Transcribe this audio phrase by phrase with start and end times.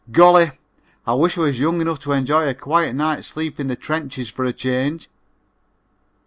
[0.11, 0.49] Golly,
[1.05, 4.29] I wish I was young enough to enjoy a quiet night's sleep in the trenches
[4.31, 5.07] for a change."